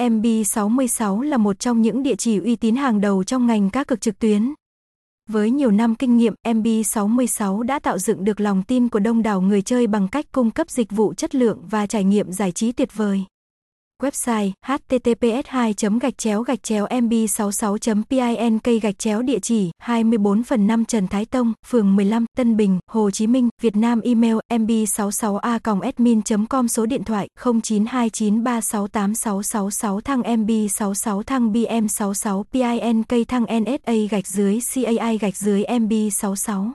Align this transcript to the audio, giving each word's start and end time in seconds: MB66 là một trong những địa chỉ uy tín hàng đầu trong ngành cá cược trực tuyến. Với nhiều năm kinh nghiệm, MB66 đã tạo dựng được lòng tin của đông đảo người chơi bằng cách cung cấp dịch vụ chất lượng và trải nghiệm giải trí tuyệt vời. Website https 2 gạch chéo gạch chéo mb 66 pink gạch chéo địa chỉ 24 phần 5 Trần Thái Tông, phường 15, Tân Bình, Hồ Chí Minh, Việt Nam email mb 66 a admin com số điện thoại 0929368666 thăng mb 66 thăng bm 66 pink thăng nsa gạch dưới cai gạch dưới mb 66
MB66 0.00 1.20
là 1.20 1.36
một 1.36 1.58
trong 1.58 1.82
những 1.82 2.02
địa 2.02 2.14
chỉ 2.16 2.38
uy 2.38 2.56
tín 2.56 2.76
hàng 2.76 3.00
đầu 3.00 3.24
trong 3.24 3.46
ngành 3.46 3.70
cá 3.70 3.84
cược 3.84 4.00
trực 4.00 4.18
tuyến. 4.18 4.54
Với 5.28 5.50
nhiều 5.50 5.70
năm 5.70 5.94
kinh 5.94 6.16
nghiệm, 6.16 6.34
MB66 6.46 7.62
đã 7.62 7.78
tạo 7.78 7.98
dựng 7.98 8.24
được 8.24 8.40
lòng 8.40 8.62
tin 8.62 8.88
của 8.88 8.98
đông 8.98 9.22
đảo 9.22 9.40
người 9.40 9.62
chơi 9.62 9.86
bằng 9.86 10.08
cách 10.08 10.26
cung 10.32 10.50
cấp 10.50 10.70
dịch 10.70 10.90
vụ 10.90 11.14
chất 11.14 11.34
lượng 11.34 11.58
và 11.70 11.86
trải 11.86 12.04
nghiệm 12.04 12.32
giải 12.32 12.52
trí 12.52 12.72
tuyệt 12.72 12.96
vời. 12.96 13.24
Website 14.04 14.52
https 14.66 15.42
2 15.46 15.74
gạch 16.00 16.18
chéo 16.18 16.42
gạch 16.42 16.62
chéo 16.62 16.86
mb 17.02 17.12
66 17.28 17.76
pink 18.10 18.64
gạch 18.82 18.98
chéo 18.98 19.22
địa 19.22 19.38
chỉ 19.38 19.70
24 19.78 20.42
phần 20.42 20.66
5 20.66 20.84
Trần 20.84 21.08
Thái 21.08 21.24
Tông, 21.24 21.52
phường 21.66 21.96
15, 21.96 22.26
Tân 22.36 22.56
Bình, 22.56 22.78
Hồ 22.90 23.10
Chí 23.10 23.26
Minh, 23.26 23.48
Việt 23.62 23.76
Nam 23.76 24.00
email 24.00 24.36
mb 24.58 24.70
66 24.86 25.36
a 25.36 25.58
admin 25.82 26.20
com 26.50 26.68
số 26.68 26.86
điện 26.86 27.04
thoại 27.04 27.28
0929368666 27.40 30.00
thăng 30.00 30.40
mb 30.40 30.50
66 30.70 31.22
thăng 31.22 31.52
bm 31.52 31.88
66 31.88 32.44
pink 33.08 33.28
thăng 33.28 33.44
nsa 33.60 33.92
gạch 34.10 34.26
dưới 34.26 34.58
cai 34.98 35.18
gạch 35.18 35.36
dưới 35.36 35.64
mb 35.80 35.92
66 36.12 36.72